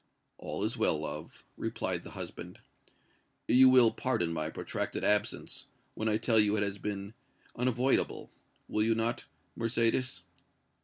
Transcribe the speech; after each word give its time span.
"All 0.39 0.63
is 0.63 0.77
well, 0.77 0.99
love," 0.99 1.43
replied 1.55 2.03
the 2.03 2.09
husband. 2.17 2.57
"You 3.47 3.69
will 3.69 3.91
pardon 3.91 4.33
my 4.33 4.49
protracted 4.49 5.03
absence, 5.03 5.67
when 5.93 6.09
I 6.09 6.17
tell 6.17 6.39
you 6.39 6.57
it 6.57 6.63
has 6.63 6.79
been 6.79 7.13
unavoidable 7.55 8.31
will 8.67 8.81
you 8.83 8.95
not, 8.95 9.25
Mercédès?" 9.55 10.21